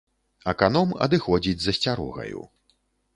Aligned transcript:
Аканом 0.53 0.89
адыходзіць 1.05 1.57
з 1.65 1.73
асцярогаю. 1.75 2.41